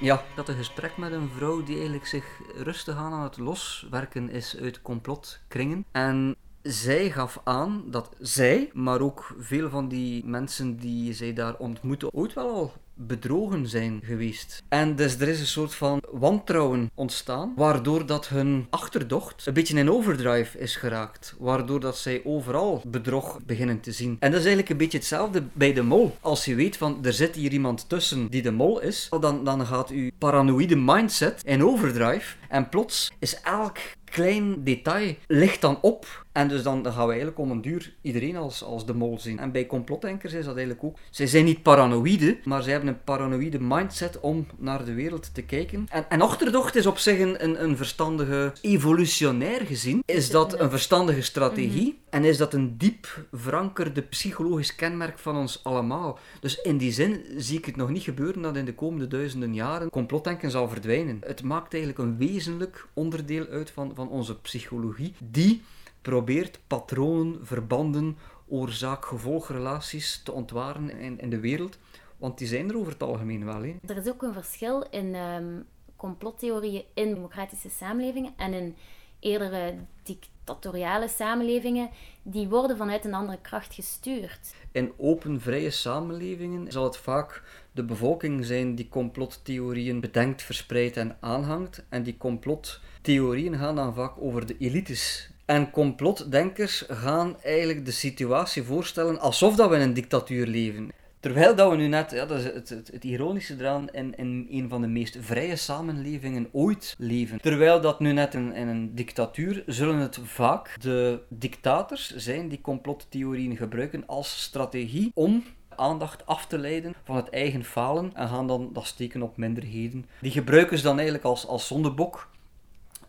Ja, 0.00 0.24
had 0.34 0.48
een 0.48 0.56
gesprek 0.56 0.96
met 0.96 1.12
een 1.12 1.28
vrouw 1.28 1.62
die 1.62 1.74
eigenlijk 1.74 2.06
zich 2.06 2.40
rustig 2.54 2.96
aan 2.96 3.12
aan 3.12 3.22
het 3.22 3.38
loswerken 3.38 4.30
is 4.30 4.56
uit 4.56 4.82
complotkringen. 4.82 5.84
En 5.92 6.36
zij 6.62 7.10
gaf 7.10 7.40
aan 7.44 7.84
dat 7.86 8.10
zij, 8.18 8.70
maar 8.72 9.00
ook 9.00 9.34
veel 9.38 9.70
van 9.70 9.88
die 9.88 10.26
mensen 10.26 10.76
die 10.76 11.14
zij 11.14 11.32
daar 11.32 11.56
ontmoeten, 11.56 12.12
ooit 12.12 12.34
wel 12.34 12.48
al 12.48 12.72
bedrogen 12.98 13.68
zijn 13.68 14.00
geweest. 14.04 14.62
En 14.68 14.96
dus 14.96 15.18
er 15.18 15.28
is 15.28 15.40
een 15.40 15.46
soort 15.46 15.74
van 15.74 16.02
wantrouwen 16.10 16.90
ontstaan, 16.94 17.52
waardoor 17.56 18.06
dat 18.06 18.28
hun 18.28 18.66
achterdocht 18.70 19.46
een 19.46 19.54
beetje 19.54 19.78
in 19.78 19.90
overdrive 19.90 20.58
is 20.58 20.76
geraakt. 20.76 21.34
Waardoor 21.38 21.80
dat 21.80 21.98
zij 21.98 22.20
overal 22.24 22.82
bedrog 22.86 23.38
beginnen 23.46 23.80
te 23.80 23.92
zien. 23.92 24.16
En 24.20 24.30
dat 24.30 24.40
is 24.40 24.46
eigenlijk 24.46 24.68
een 24.68 24.76
beetje 24.76 24.98
hetzelfde 24.98 25.42
bij 25.52 25.72
de 25.72 25.82
mol. 25.82 26.16
Als 26.20 26.44
je 26.44 26.54
weet 26.54 26.76
van, 26.76 27.04
er 27.04 27.12
zit 27.12 27.34
hier 27.34 27.52
iemand 27.52 27.88
tussen 27.88 28.26
die 28.26 28.42
de 28.42 28.50
mol 28.50 28.80
is, 28.80 29.08
dan, 29.20 29.44
dan 29.44 29.66
gaat 29.66 29.90
uw 29.90 30.10
paranoïde 30.18 30.76
mindset 30.76 31.42
in 31.44 31.64
overdrive. 31.64 32.36
En 32.48 32.68
plots 32.68 33.12
is 33.18 33.40
elk 33.40 33.78
klein 34.04 34.64
detail 34.64 35.14
ligt 35.26 35.60
dan 35.60 35.78
op. 35.80 36.26
En 36.38 36.48
dus 36.48 36.62
dan, 36.62 36.82
dan 36.82 36.92
gaan 36.92 37.04
we 37.04 37.08
eigenlijk 37.08 37.38
om 37.38 37.50
een 37.50 37.60
duur 37.60 37.94
iedereen 38.02 38.36
als, 38.36 38.62
als 38.62 38.86
de 38.86 38.94
mol 38.94 39.18
zien. 39.18 39.38
En 39.38 39.52
bij 39.52 39.66
complotdenkers 39.66 40.32
is 40.32 40.44
dat 40.44 40.56
eigenlijk 40.56 40.84
ook. 40.84 40.98
Zij 41.10 41.26
zijn 41.26 41.44
niet 41.44 41.62
paranoïde, 41.62 42.38
maar 42.44 42.62
zij 42.62 42.72
hebben 42.72 42.90
een 42.90 43.04
paranoïde 43.04 43.60
mindset 43.60 44.20
om 44.20 44.46
naar 44.58 44.84
de 44.84 44.94
wereld 44.94 45.34
te 45.34 45.42
kijken. 45.42 45.86
En, 45.88 46.04
en 46.08 46.20
achterdocht 46.20 46.74
is 46.74 46.86
op 46.86 46.98
zich 46.98 47.18
een, 47.18 47.44
een, 47.44 47.62
een 47.62 47.76
verstandige, 47.76 48.52
evolutionair 48.60 49.66
gezien, 49.66 50.02
is 50.04 50.30
dat 50.30 50.60
een 50.60 50.70
verstandige 50.70 51.22
strategie. 51.22 51.98
En 52.10 52.24
is 52.24 52.36
dat 52.36 52.54
een 52.54 52.78
diep 52.78 53.26
verankerde 53.32 54.02
psychologisch 54.02 54.74
kenmerk 54.74 55.18
van 55.18 55.36
ons 55.36 55.64
allemaal. 55.64 56.18
Dus 56.40 56.60
in 56.60 56.78
die 56.78 56.92
zin 56.92 57.24
zie 57.36 57.58
ik 57.58 57.64
het 57.64 57.76
nog 57.76 57.90
niet 57.90 58.02
gebeuren 58.02 58.42
dat 58.42 58.56
in 58.56 58.64
de 58.64 58.74
komende 58.74 59.06
duizenden 59.06 59.54
jaren 59.54 59.90
complotdenken 59.90 60.50
zal 60.50 60.68
verdwijnen. 60.68 61.18
Het 61.26 61.42
maakt 61.42 61.74
eigenlijk 61.74 62.02
een 62.02 62.16
wezenlijk 62.16 62.86
onderdeel 62.94 63.46
uit 63.46 63.70
van, 63.70 63.92
van 63.94 64.08
onze 64.08 64.40
psychologie, 64.40 65.14
die 65.18 65.62
probeert 66.02 66.60
patronen, 66.66 67.46
verbanden 67.46 68.18
oorzaak-gevolgrelaties 68.48 70.22
te 70.22 70.32
ontwaren 70.32 70.90
in, 70.90 71.20
in 71.20 71.30
de 71.30 71.40
wereld. 71.40 71.78
Want 72.16 72.38
die 72.38 72.46
zijn 72.46 72.68
er 72.68 72.76
over 72.76 72.92
het 72.92 73.02
algemeen 73.02 73.44
wel. 73.44 73.62
Hè. 73.62 73.76
Er 73.86 73.96
is 73.96 74.08
ook 74.08 74.22
een 74.22 74.32
verschil 74.32 74.86
in 74.90 75.14
um, 75.14 75.66
complottheorieën 75.96 76.84
in 76.94 77.14
democratische 77.14 77.70
samenlevingen 77.70 78.32
en 78.36 78.52
in 78.52 78.76
eerdere 79.20 79.74
dictatoriale 80.02 81.08
samenlevingen, 81.08 81.90
die 82.22 82.48
worden 82.48 82.76
vanuit 82.76 83.04
een 83.04 83.14
andere 83.14 83.38
kracht 83.40 83.74
gestuurd. 83.74 84.54
In 84.72 84.92
open, 84.96 85.40
vrije 85.40 85.70
samenlevingen 85.70 86.72
zal 86.72 86.84
het 86.84 86.96
vaak 86.96 87.42
de 87.72 87.84
bevolking 87.84 88.44
zijn 88.44 88.74
die 88.74 88.88
complottheorieën 88.88 90.00
bedenkt, 90.00 90.42
verspreidt 90.42 90.96
en 90.96 91.16
aanhangt. 91.20 91.84
En 91.88 92.02
die 92.02 92.16
complottheorieën 92.16 93.56
gaan 93.56 93.76
dan 93.76 93.94
vaak 93.94 94.20
over 94.20 94.46
de 94.46 94.56
elites. 94.58 95.30
En 95.48 95.70
complotdenkers 95.70 96.84
gaan 96.88 97.36
eigenlijk 97.42 97.84
de 97.84 97.90
situatie 97.90 98.62
voorstellen 98.62 99.20
alsof 99.20 99.56
dat 99.56 99.70
we 99.70 99.76
in 99.76 99.80
een 99.80 99.94
dictatuur 99.94 100.46
leven. 100.46 100.90
Terwijl 101.20 101.54
dat 101.54 101.70
we 101.70 101.76
nu 101.76 101.86
net, 101.86 102.10
ja, 102.10 102.26
dat 102.26 102.38
is 102.38 102.44
het, 102.44 102.68
het, 102.68 103.04
ironische 103.04 103.54
eraan, 103.58 103.90
in, 103.90 104.16
in 104.16 104.46
een 104.50 104.68
van 104.68 104.80
de 104.80 104.86
meest 104.86 105.16
vrije 105.20 105.56
samenlevingen 105.56 106.48
ooit 106.52 106.94
leven. 106.98 107.40
Terwijl 107.40 107.80
dat 107.80 108.00
nu 108.00 108.12
net 108.12 108.34
in, 108.34 108.54
in 108.54 108.68
een 108.68 108.94
dictatuur, 108.94 109.62
zullen 109.66 109.96
het 109.96 110.18
vaak 110.22 110.76
de 110.80 111.20
dictators 111.28 112.16
zijn 112.16 112.48
die 112.48 112.60
complottheorieën 112.60 113.56
gebruiken 113.56 114.06
als 114.06 114.42
strategie 114.42 115.10
om 115.14 115.44
aandacht 115.68 116.26
af 116.26 116.46
te 116.46 116.58
leiden 116.58 116.94
van 117.04 117.16
het 117.16 117.28
eigen 117.28 117.64
falen 117.64 118.10
en 118.14 118.28
gaan 118.28 118.46
dan 118.46 118.70
dat 118.72 118.86
steken 118.86 119.22
op 119.22 119.36
minderheden. 119.36 120.06
Die 120.20 120.30
gebruiken 120.30 120.76
ze 120.76 120.82
dan 120.82 120.96
eigenlijk 120.96 121.24
als, 121.24 121.46
als 121.46 121.66
zondebok 121.66 122.28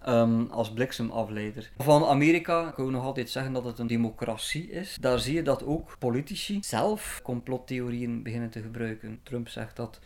Um, 0.09 0.47
als 0.51 0.73
bliksemafleider. 0.73 1.71
Van 1.77 2.05
Amerika 2.05 2.71
kan 2.71 2.85
we 2.85 2.91
nog 2.91 3.03
altijd 3.03 3.29
zeggen 3.29 3.53
dat 3.53 3.63
het 3.63 3.79
een 3.79 3.87
democratie 3.87 4.71
is. 4.71 4.97
Daar 5.01 5.19
zie 5.19 5.33
je 5.33 5.41
dat 5.41 5.65
ook 5.65 5.95
politici 5.99 6.57
zelf 6.61 7.19
complottheorieën 7.23 8.23
beginnen 8.23 8.49
te 8.49 8.61
gebruiken. 8.61 9.19
Trump 9.23 9.47
zegt 9.47 9.75
dat 9.75 9.99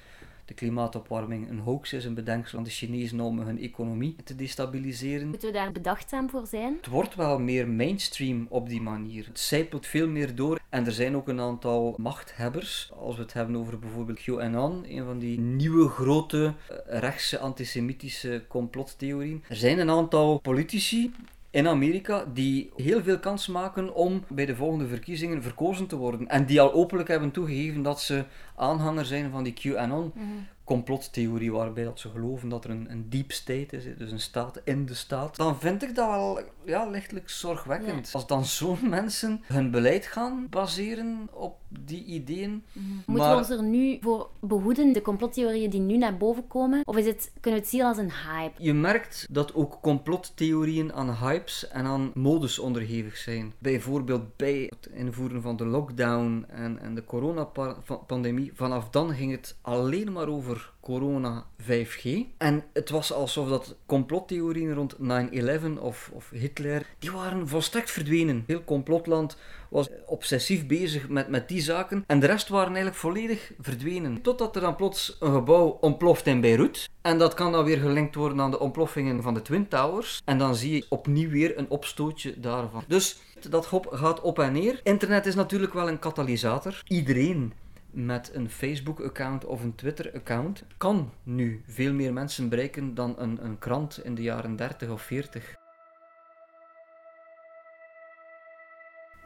de 0.46 0.54
klimaatopwarming 0.54 1.50
een 1.50 1.60
hoax 1.60 1.94
is, 1.94 2.06
een 2.06 2.14
bedenksel 2.14 2.58
van 2.58 2.64
de 2.64 2.70
Chinezen 2.70 3.20
om 3.20 3.40
hun 3.40 3.60
economie 3.60 4.16
te 4.24 4.36
destabiliseren. 4.36 5.28
Moeten 5.28 5.48
we 5.48 5.54
daar 5.54 5.72
bedachtzaam 5.72 6.30
voor 6.30 6.48
zijn? 6.48 6.76
Het 6.76 6.88
wordt 6.88 7.16
wel 7.16 7.40
meer 7.40 7.68
mainstream 7.68 8.46
op 8.50 8.70
die 8.70 8.82
manier. 8.82 9.26
Het 9.26 9.40
zijpelt 9.40 9.88
veel 9.88 10.08
meer 10.08 10.36
door 10.36 10.60
en 10.70 10.86
er 10.86 10.92
zijn 10.92 11.16
ook 11.16 11.28
een 11.28 11.40
aantal 11.40 11.96
machthebbers. 11.98 12.92
Als 12.96 13.16
we 13.16 13.22
het 13.22 13.34
hebben 13.34 13.56
over 13.56 13.80
bijvoorbeeld 13.80 14.22
QAnon, 14.22 14.86
een 14.88 15.06
van 15.06 15.20
die 15.20 15.40
nieuwe 15.40 15.90
grote 15.90 16.54
eh, 16.70 17.00
rechtse 17.00 17.40
antisemitische 17.40 18.44
complottheorieën. 18.48 19.44
Er 19.48 19.56
zijn 19.56 19.80
een 19.80 19.90
aantal 19.90 20.40
politici 20.40 21.14
in 21.54 21.68
Amerika 21.68 22.26
die 22.34 22.72
heel 22.76 23.04
veel 23.04 23.20
kans 23.20 23.48
maken 23.48 23.96
om 23.96 24.24
bij 24.30 24.46
de 24.46 24.56
volgende 24.56 24.88
verkiezingen 24.88 25.44
verkozen 25.44 25.88
te 25.88 25.96
worden. 25.96 26.28
En 26.28 26.46
die 26.46 26.62
al 26.62 26.74
openlijk 26.74 27.10
hebben 27.10 27.32
toegegeven 27.32 27.82
dat 27.82 28.02
ze 28.02 28.26
aanhanger 28.56 29.06
zijn 29.06 29.32
van 29.32 29.44
die 29.44 29.54
QAnon. 29.54 30.12
Mm 30.16 30.48
complottheorie 30.64 31.52
waarbij 31.52 31.84
dat 31.84 32.00
ze 32.00 32.10
geloven 32.10 32.50
dat 32.50 32.64
er 32.64 32.70
een, 32.70 32.92
een 32.92 33.10
deep 33.10 33.32
state 33.32 33.78
is, 33.78 33.84
dus 33.98 34.12
een 34.12 34.20
staat 34.20 34.62
in 34.64 34.86
de 34.86 34.94
staat, 34.94 35.36
dan 35.36 35.60
vind 35.60 35.84
ik 35.84 35.96
dat 35.96 36.10
wel 36.10 36.40
ja, 36.66 36.86
lichtelijk 36.86 37.30
zorgwekkend. 37.30 38.10
Als 38.14 38.28
dan 38.28 38.46
zo'n 38.46 38.90
mensen 38.90 39.42
hun 39.44 39.72
beleid 39.72 40.06
gaan 40.06 40.48
baseren 40.50 41.28
op 41.32 41.56
die 41.80 42.06
ideeën. 42.06 42.64
Mm 42.72 43.02
Moeten 43.06 43.30
we 43.30 43.36
ons 43.36 43.50
er 43.50 43.64
nu 43.64 43.98
voor 44.02 44.30
behoeden, 44.40 44.94
de 44.94 45.02
complottheorieën 45.02 45.70
die 45.70 45.80
nu 45.80 45.98
naar 45.98 46.18
boven 46.18 46.48
komen? 46.48 46.82
Of 46.84 46.98
is 46.98 47.06
het, 47.06 47.32
kunnen 47.40 47.60
we 47.60 47.66
het 47.66 47.76
zien 47.76 47.84
als 47.84 47.98
een 47.98 48.12
hype? 48.12 48.64
Je 48.64 48.74
merkt 48.74 49.28
dat 49.30 49.54
ook 49.54 49.78
complottheorieën 49.82 50.94
aan 50.94 51.16
hypes 51.16 51.68
en 51.68 51.86
aan 51.86 52.12
modus 52.14 52.60
onderhevig 52.60 53.18
zijn. 53.18 53.54
Bijvoorbeeld 53.58 54.36
bij 54.36 54.70
het 54.70 54.90
invoeren 54.94 55.42
van 55.42 55.56
de 55.56 55.66
lockdown 55.66 56.46
en, 56.48 56.80
en 56.80 56.96
de 56.96 57.06
coronapandemie, 57.06 58.52
vanaf 58.56 58.90
dan 58.90 59.14
ging 59.14 59.32
het 59.32 59.58
alleen 59.62 60.12
maar 60.12 60.28
over 60.28 60.53
corona 60.82 61.46
5G. 61.62 62.10
En 62.38 62.64
het 62.74 62.90
was 62.90 63.14
alsof 63.14 63.50
dat 63.50 63.76
complottheorieën 63.86 64.74
rond 64.74 64.96
9-11 64.96 65.80
of, 65.80 66.12
of 66.14 66.30
Hitler, 66.30 66.86
die 67.00 67.12
waren 67.12 67.48
volstrekt 67.48 67.92
verdwenen. 67.92 68.44
Heel 68.48 68.64
complotland 68.64 69.38
was 69.70 69.90
obsessief 70.06 70.68
bezig 70.68 71.10
met, 71.10 71.28
met 71.28 71.48
die 71.48 71.62
zaken. 71.62 72.04
En 72.08 72.20
de 72.20 72.26
rest 72.26 72.48
waren 72.48 72.68
eigenlijk 72.68 72.96
volledig 72.96 73.52
verdwenen. 73.60 74.22
Totdat 74.22 74.56
er 74.56 74.62
dan 74.62 74.76
plots 74.76 75.18
een 75.20 75.34
gebouw 75.34 75.78
ontploft 75.82 76.28
in 76.28 76.42
Beirut. 76.42 76.90
En 77.02 77.18
dat 77.18 77.34
kan 77.34 77.52
dan 77.52 77.66
weer 77.66 77.78
gelinkt 77.78 78.16
worden 78.16 78.42
aan 78.42 78.52
de 78.52 78.60
ontploffingen 78.60 79.22
van 79.22 79.34
de 79.34 79.42
Twin 79.42 79.68
Towers. 79.68 80.22
En 80.26 80.38
dan 80.38 80.56
zie 80.56 80.74
je 80.76 80.86
opnieuw 80.90 81.30
weer 81.30 81.58
een 81.58 81.70
opstootje 81.70 82.40
daarvan. 82.40 82.84
Dus 82.88 83.18
dat 83.50 83.70
gaat 83.90 84.22
op 84.22 84.40
en 84.40 84.54
neer. 84.54 84.80
Internet 84.84 85.26
is 85.26 85.36
natuurlijk 85.36 85.74
wel 85.74 85.88
een 85.88 86.00
katalysator. 86.00 86.82
Iedereen 86.88 87.54
met 87.94 88.32
een 88.34 88.50
Facebook-account 88.50 89.46
of 89.46 89.64
een 89.64 89.76
Twitter-account 89.76 90.64
kan 90.78 91.12
nu 91.24 91.64
veel 91.68 91.94
meer 91.94 92.14
mensen 92.14 92.50
bereiken 92.50 92.94
dan 92.94 93.16
een, 93.18 93.46
een 93.46 93.60
krant 93.60 94.04
in 94.04 94.16
de 94.16 94.22
jaren 94.22 94.56
30 94.56 94.90
of 94.90 95.02
40. 95.02 95.56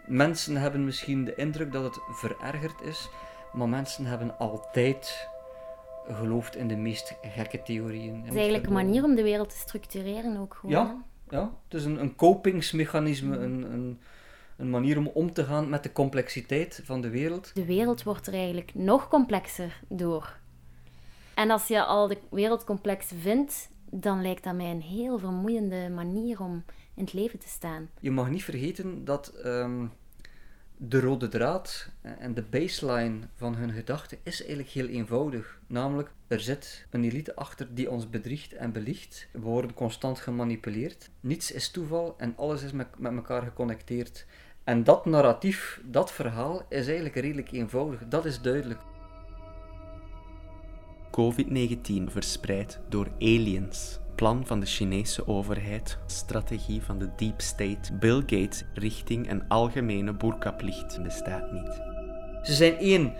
Mensen 0.06 0.56
hebben 0.56 0.86
misschien 0.86 1.26
de 1.26 1.36
indruk 1.36 1.72
dat 1.72 1.84
het 1.84 2.00
verergerd 2.10 2.82
is, 2.82 3.10
maar 3.54 3.70
mensen 3.70 4.06
hebben 4.06 4.38
altijd 4.38 5.30
geloofd 6.08 6.56
in 6.56 6.68
de 6.68 6.76
meest 6.76 7.16
gekke 7.22 7.62
theorieën. 7.62 8.16
Het 8.16 8.30
is 8.30 8.36
eigenlijk 8.36 8.68
een 8.68 8.74
manier 8.74 9.04
om 9.04 9.16
de 9.16 9.24
wereld 9.24 9.50
te 9.50 9.58
structureren 9.58 10.38
ook 10.38 10.54
gewoon. 10.54 10.76
Ja, 10.76 11.04
ja 11.30 11.52
het 11.64 11.74
is 11.74 11.86
een, 11.86 12.02
een 12.02 12.16
kopingsmechanisme, 12.16 13.38
een, 13.38 13.74
een 13.74 14.00
een 14.58 14.70
manier 14.70 14.98
om 14.98 15.08
om 15.08 15.34
te 15.34 15.44
gaan 15.44 15.70
met 15.70 15.84
de 15.84 15.92
complexiteit 15.92 16.82
van 16.84 17.02
de 17.02 17.10
wereld. 17.10 17.52
De 17.54 17.66
wereld 17.66 18.04
wordt 18.04 18.28
er 18.28 18.34
eigenlijk 18.34 18.72
nog 18.74 19.08
complexer 19.08 19.82
door. 19.88 20.38
En 21.34 21.52
als 21.52 21.68
je 21.68 21.84
al 21.84 22.08
de 22.08 22.18
wereld 22.30 22.64
complex 22.64 23.12
vindt, 23.20 23.70
dan 23.92 24.22
lijkt 24.22 24.44
dat 24.44 24.56
mij 24.56 24.72
een 24.72 24.82
heel 24.82 25.20
vermoeiende 25.20 25.90
manier 25.90 26.42
om 26.42 26.64
in 26.96 27.04
het 27.04 27.14
leven 27.14 27.40
te 27.40 27.48
staan. 27.48 27.90
Je 28.00 28.12
mag 28.12 28.30
niet 28.30 28.44
vergeten 28.44 29.06
dat 29.06 29.28
ehm, 29.28 29.86
de 30.78 31.00
rode 31.00 31.28
draad 31.28 31.90
en 32.02 32.34
de 32.34 32.42
baseline 32.42 33.20
van 33.36 33.56
hun 33.56 33.72
gedachten 33.72 34.18
is 34.24 34.40
eigenlijk 34.40 34.70
heel 34.70 34.88
eenvoudig. 34.88 35.60
Namelijk, 35.68 36.12
er 36.28 36.40
zit 36.40 36.86
een 36.90 37.04
elite 37.04 37.36
achter 37.36 37.76
die 37.76 37.92
ons 37.92 38.10
bedriegt 38.10 38.54
en 38.54 38.72
belicht. 38.72 39.28
We 39.32 39.40
worden 39.40 39.74
constant 39.74 40.20
gemanipuleerd. 40.20 41.10
Niets 41.20 41.52
is 41.52 41.72
toeval 41.72 42.16
en 42.18 42.34
alles 42.38 42.64
is 42.64 42.72
met, 42.72 42.88
met 43.00 43.16
elkaar 43.16 43.42
geconnecteerd. 43.42 44.26
En 44.68 44.84
dat 44.84 45.06
narratief, 45.06 45.82
dat 45.84 46.12
verhaal, 46.12 46.62
is 46.70 46.86
eigenlijk 46.86 47.16
redelijk 47.16 47.52
eenvoudig. 47.52 48.00
Dat 48.08 48.26
is 48.26 48.42
duidelijk. 48.42 48.80
COVID-19 51.12 52.04
verspreid 52.08 52.80
door 52.90 53.08
aliens. 53.20 54.00
Plan 54.16 54.46
van 54.46 54.60
de 54.60 54.66
Chinese 54.66 55.28
overheid, 55.28 55.98
strategie 56.06 56.82
van 56.82 56.98
de 57.00 57.10
deep 57.16 57.42
state, 57.42 57.94
Bill 57.94 58.20
Gates 58.20 58.64
richting 58.74 59.30
een 59.32 59.48
algemene 59.48 60.14
boerkaplicht 60.14 61.04
bestaat 61.04 61.52
niet. 61.52 61.82
Ze 62.42 62.54
zijn 62.54 62.78
één, 62.78 63.14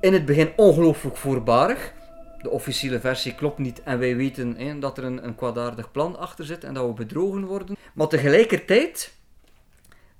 in 0.00 0.12
het 0.12 0.24
begin 0.24 0.52
ongelooflijk 0.56 1.16
voorbarig. 1.16 1.92
De 2.38 2.50
officiële 2.50 3.00
versie 3.00 3.34
klopt 3.34 3.58
niet 3.58 3.82
en 3.82 3.98
wij 3.98 4.16
weten 4.16 4.56
hè, 4.56 4.78
dat 4.78 4.98
er 4.98 5.04
een, 5.04 5.24
een 5.26 5.34
kwaadaardig 5.34 5.90
plan 5.90 6.18
achter 6.18 6.44
zit 6.44 6.64
en 6.64 6.74
dat 6.74 6.86
we 6.86 6.92
bedrogen 6.92 7.44
worden. 7.44 7.76
Maar 7.94 8.08
tegelijkertijd 8.08 9.20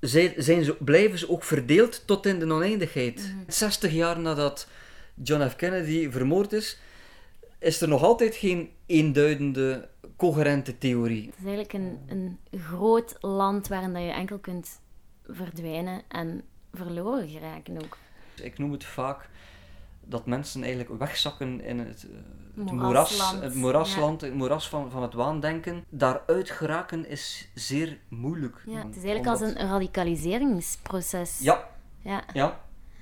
zijn 0.03 0.65
ze, 0.65 0.77
blijven 0.81 1.19
ze 1.19 1.31
ook 1.31 1.45
verdeeld 1.45 2.07
tot 2.07 2.27
in 2.27 2.39
de 2.39 2.53
oneindigheid. 2.53 3.35
60 3.47 3.91
mhm. 3.91 3.99
jaar 3.99 4.21
nadat 4.21 4.69
John 5.15 5.49
F. 5.49 5.57
Kennedy 5.57 6.11
vermoord 6.11 6.53
is, 6.53 6.79
is 7.59 7.81
er 7.81 7.89
nog 7.89 8.03
altijd 8.03 8.35
geen 8.35 8.71
eenduidende, 8.87 9.89
coherente 10.17 10.79
theorie. 10.79 11.27
Het 11.27 11.35
is 11.39 11.45
eigenlijk 11.45 11.73
een, 11.73 11.99
een 12.09 12.39
groot 12.61 13.17
land 13.21 13.69
waarin 13.69 13.93
dat 13.93 14.03
je 14.03 14.11
enkel 14.11 14.39
kunt 14.39 14.81
verdwijnen 15.27 16.03
en 16.09 16.43
verloren 16.73 17.29
geraken 17.29 17.83
ook. 17.85 17.99
Ik 18.43 18.59
noem 18.59 18.73
het 18.73 18.85
vaak 18.85 19.29
dat 20.05 20.27
mensen 20.27 20.63
eigenlijk 20.63 20.99
wegzakken 20.99 21.61
in 21.61 21.79
het, 21.79 22.07
eh, 22.11 22.65
het 22.65 22.73
moeras, 22.73 23.35
het 23.41 23.55
moerasland, 23.55 24.21
het 24.21 24.35
moeras 24.35 24.69
van, 24.69 24.91
van 24.91 25.03
het 25.03 25.15
waandenken. 25.15 25.85
Daaruit 25.89 26.51
geraken 26.51 27.09
is 27.09 27.49
zeer 27.55 27.99
moeilijk. 28.09 28.63
Ja, 28.67 28.87
het 28.87 28.97
is 28.97 29.05
eigenlijk 29.05 29.27
als 29.27 29.41
een 29.41 29.69
radicaliseringsproces. 29.69 31.39
Ja. 31.39 31.69
Ja. 32.01 32.25
ja. 32.33 32.61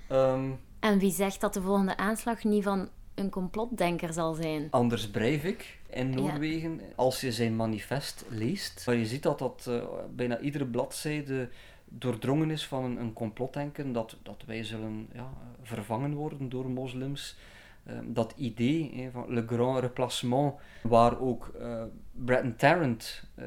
Ehm, 0.09 0.51
en 0.81 0.99
wie 0.99 1.13
zegt 1.13 1.41
dat 1.41 1.55
de 1.55 1.63
volgende 1.63 1.97
aanslag 1.97 2.45
niet 2.45 2.63
van 2.63 2.89
een 3.15 3.31
complotdenker 3.31 4.13
zal 4.13 4.35
zijn? 4.35 4.67
Anders 4.71 5.11
Breivik 5.11 5.79
in 5.91 6.11
Noorwegen, 6.11 6.81
als 6.97 7.21
je 7.21 7.33
zijn 7.33 7.57
manifest 7.57 8.25
leest, 8.29 8.83
maar 8.87 8.95
je 8.95 9.07
ziet 9.07 9.23
dat 9.23 9.39
dat 9.39 9.67
uh, 9.69 9.83
bijna 10.11 10.39
iedere 10.39 10.67
bladzijde 10.67 11.49
doordrongen 11.91 12.51
is 12.51 12.67
van 12.67 12.85
een, 12.85 12.97
een 12.97 13.13
complotdenken 13.13 13.93
dat, 13.93 14.17
dat 14.23 14.43
wij 14.47 14.65
zullen 14.65 15.09
ja, 15.13 15.33
vervangen 15.63 16.15
worden 16.15 16.49
door 16.49 16.71
moslims. 16.71 17.37
Ehm, 17.85 18.13
dat 18.13 18.35
idee 18.37 19.09
van 19.13 19.25
le 19.29 19.47
grand 19.47 19.79
replacement, 19.79 20.55
waar 20.83 21.21
ook 21.21 21.55
uh, 21.61 21.83
Bretton 22.13 22.57
Tarrant, 22.57 23.25
uh, 23.39 23.45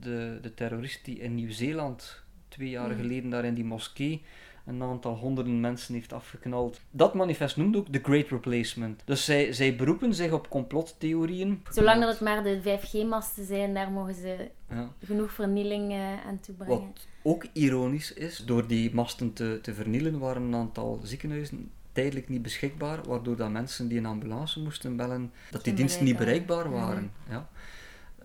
de, 0.00 0.38
de 0.42 0.54
terrorist 0.54 1.04
die 1.04 1.18
in 1.18 1.34
Nieuw-Zeeland 1.34 2.24
twee 2.48 2.68
jaar 2.70 2.90
hmm. 2.90 2.96
geleden 2.96 3.30
daar 3.30 3.44
in 3.44 3.54
die 3.54 3.64
moskee 3.64 4.22
een 4.66 4.82
aantal 4.82 5.14
honderden 5.14 5.60
mensen 5.60 5.94
heeft 5.94 6.12
afgeknald. 6.12 6.80
Dat 6.90 7.14
manifest 7.14 7.56
noemt 7.56 7.76
ook 7.76 7.88
The 7.88 8.00
Great 8.02 8.28
Replacement. 8.28 9.02
Dus 9.04 9.24
zij, 9.24 9.52
zij 9.52 9.76
beroepen 9.76 10.14
zich 10.14 10.32
op 10.32 10.48
complottheorieën. 10.48 11.62
Zolang 11.70 12.00
dat 12.00 12.08
het 12.10 12.20
maar 12.20 12.42
de 12.42 12.60
5G-masten 12.62 13.44
zijn, 13.44 13.74
daar 13.74 13.90
mogen 13.90 14.14
ze 14.14 14.48
Ja. 14.70 14.88
genoeg 15.04 15.32
vernieling 15.32 15.92
eh, 15.92 16.26
aan 16.26 16.40
toebrengen. 16.40 16.78
Wat 16.78 17.06
ook 17.22 17.46
ironisch 17.52 18.12
is, 18.12 18.36
door 18.46 18.66
die 18.66 18.94
masten 18.94 19.32
te, 19.32 19.58
te 19.62 19.74
vernielen 19.74 20.18
waren 20.18 20.42
een 20.42 20.54
aantal 20.54 21.00
ziekenhuizen 21.02 21.70
tijdelijk 21.92 22.28
niet 22.28 22.42
beschikbaar, 22.42 22.98
waardoor 23.08 23.36
dat 23.36 23.50
mensen 23.50 23.88
die 23.88 23.98
een 23.98 24.06
ambulance 24.06 24.60
moesten 24.60 24.96
bellen, 24.96 25.32
dat 25.50 25.64
die 25.64 25.74
diensten 25.74 26.04
niet 26.04 26.16
bereikbaar. 26.16 26.56
bereikbaar 26.64 26.86
waren. 26.86 27.12
Ja. 27.30 27.48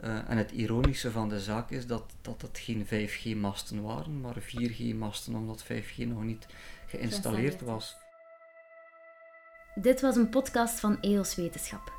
Eh, 0.02 0.30
en 0.30 0.38
het 0.38 0.52
ironische 0.52 1.12
van 1.12 1.30
de 1.30 1.40
zaak 1.40 1.72
is 1.72 1.88
dat, 1.88 2.04
dat 2.22 2.42
het 2.42 2.60
geen 2.60 2.86
5G-masten 2.86 3.82
waren, 3.82 4.22
maar 4.22 4.36
4G-masten, 4.40 5.36
omdat 5.36 5.64
5G 5.64 5.98
nog 5.98 6.24
niet 6.24 6.46
geïnstalleerd 6.86 6.88
Geïnstalleerd 6.88 7.62
was. 7.62 7.96
Dit 9.76 10.02
was 10.02 10.16
een 10.16 10.30
podcast 10.30 10.80
van 10.80 11.02
EOS 11.02 11.36
Wetenschap. 11.36 11.94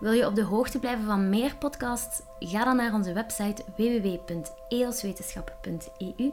Wil 0.00 0.12
je 0.12 0.26
op 0.26 0.34
de 0.34 0.42
hoogte 0.42 0.78
blijven 0.78 1.04
van 1.04 1.28
meer 1.28 1.56
podcasts? 1.56 2.22
Ga 2.38 2.64
dan 2.64 2.76
naar 2.76 2.94
onze 2.94 3.12
website 3.12 3.64
www.eoswetenschap.eu 3.76 6.32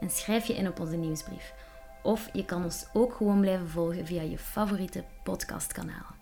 en 0.00 0.10
schrijf 0.10 0.46
je 0.46 0.54
in 0.54 0.68
op 0.68 0.80
onze 0.80 0.96
nieuwsbrief. 0.96 1.54
Of 2.02 2.28
je 2.32 2.44
kan 2.44 2.64
ons 2.64 2.86
ook 2.92 3.14
gewoon 3.14 3.40
blijven 3.40 3.68
volgen 3.68 4.06
via 4.06 4.22
je 4.22 4.38
favoriete 4.38 5.04
podcastkanalen. 5.22 6.21